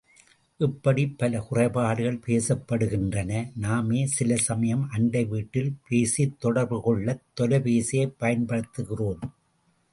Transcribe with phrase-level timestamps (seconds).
[0.59, 3.51] இப்படிப் பல குறைபாடுகள் பேசப்படுகின்றன,
[3.55, 9.19] நாமே சில சமயம் அண்டை வீட்டில் பேசித் தொடர்பு கொள்ளத் தொலைபேசியைப் பயன்படுத்துகிறோம்.